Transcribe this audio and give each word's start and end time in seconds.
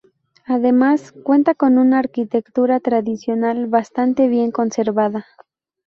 Además, 0.47 1.11
cuenta 1.11 1.53
con 1.53 1.77
una 1.77 1.99
arquitectura 1.99 2.79
tradicional 2.79 3.67
bastante 3.67 4.29
bien 4.29 4.49
conservada. 4.49 5.27